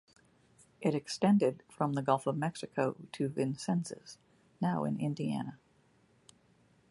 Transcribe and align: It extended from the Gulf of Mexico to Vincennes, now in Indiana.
It 0.81 0.95
extended 0.95 1.61
from 1.69 1.93
the 1.93 2.01
Gulf 2.01 2.25
of 2.25 2.35
Mexico 2.35 2.95
to 3.11 3.27
Vincennes, 3.29 4.17
now 4.59 4.83
in 4.83 4.99
Indiana. 4.99 5.59